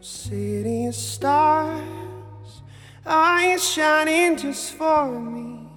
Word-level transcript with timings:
of 0.00 0.94
stars, 0.94 2.62
are 3.04 3.42
you 3.42 3.58
shining 3.58 4.36
just 4.36 4.72
for 4.72 5.20
me? 5.20 5.68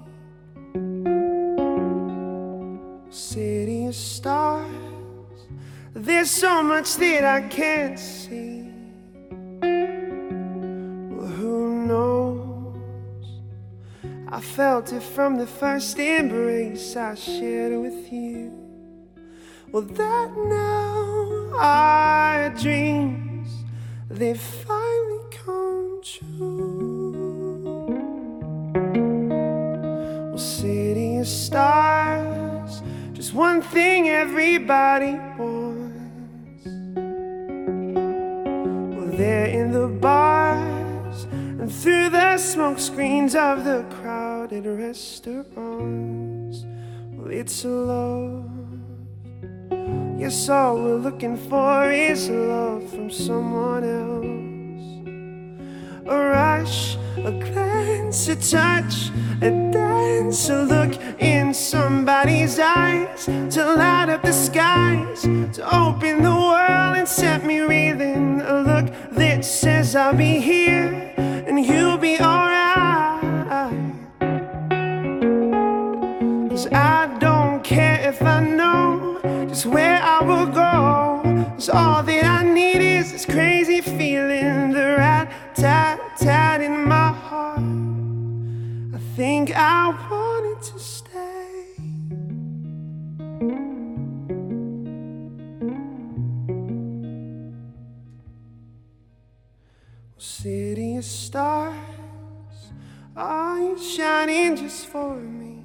City 3.09 3.87
of 3.87 3.95
stars, 3.95 4.65
there's 5.93 6.31
so 6.31 6.63
much 6.63 6.95
that 6.95 7.25
I 7.25 7.41
can't 7.49 7.99
see. 7.99 8.69
Well, 9.61 11.27
who 11.27 11.85
knows? 11.85 13.41
I 14.29 14.39
felt 14.39 14.93
it 14.93 15.03
from 15.03 15.37
the 15.37 15.47
first 15.47 15.99
embrace 15.99 16.95
I 16.95 17.15
shared 17.15 17.77
with 17.77 18.11
you. 18.11 18.53
Well, 19.71 19.83
that 19.83 20.31
now 20.37 21.57
I 21.59 22.53
dreams 22.57 23.22
they 24.13 24.35
finally 24.35 25.19
come 25.31 26.01
true. 26.03 27.11
Well, 30.29 30.37
city 30.37 31.17
of 31.17 31.27
stars, 31.27 32.83
just 33.13 33.33
one 33.33 33.61
thing 33.61 34.09
everybody 34.09 35.13
wants. 35.37 36.67
Well, 38.95 39.11
they're 39.17 39.47
in 39.47 39.71
the 39.71 39.87
bars 39.87 41.23
and 41.33 41.73
through 41.73 42.09
the 42.09 42.37
smoke 42.37 42.77
screens 42.77 43.33
of 43.35 43.65
the 43.65 43.83
crowded 43.89 44.67
restaurants. 44.67 45.47
Well, 47.15 47.31
it's 47.31 47.65
a 47.65 47.69
love. 47.69 48.72
Yes, 50.23 50.47
all 50.47 50.77
we're 50.77 50.95
looking 50.95 51.35
for 51.35 51.91
is 51.91 52.29
love 52.29 52.89
from 52.89 53.11
someone 53.11 53.83
else. 53.83 54.87
A 56.07 56.17
rush, 56.17 56.95
a 57.17 57.31
glance, 57.33 58.29
a 58.29 58.37
touch, 58.37 59.11
a 59.41 59.51
dance, 59.69 60.47
a 60.47 60.63
look 60.63 60.93
in 61.19 61.53
somebody's 61.53 62.57
eyes 62.57 63.25
to 63.25 63.75
light 63.75 64.07
up 64.07 64.21
the 64.21 64.31
skies, 64.31 65.23
to 65.23 65.61
open 65.77 66.23
the 66.23 66.33
world 66.33 66.95
and 66.95 67.05
set 67.07 67.45
me 67.45 67.59
reeling. 67.59 68.39
A 68.43 68.61
look 68.61 68.93
that 69.11 69.43
says 69.43 69.93
I'll 69.93 70.15
be 70.15 70.39
here 70.39 70.62
I 87.55 88.99
think 89.15 89.51
I 89.55 89.89
want 89.89 90.45
it 90.57 90.61
to 90.71 90.79
stay. 90.79 91.09
City 100.17 100.95
of 100.97 101.05
stars, 101.05 101.75
are 103.15 103.59
you 103.59 103.77
shining 103.77 104.55
just 104.55 104.87
for 104.87 105.15
me? 105.15 105.63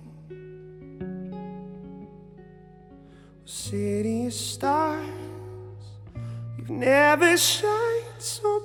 City 3.44 4.26
of 4.26 4.34
stars, 4.34 5.08
you've 6.58 6.70
never 6.70 7.36
shined 7.36 8.04
so 8.18 8.57